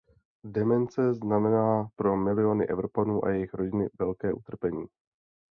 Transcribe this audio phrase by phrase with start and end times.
[0.43, 4.85] Demence znamená pro miliony Evropanů a jejich rodiny velké utrpení.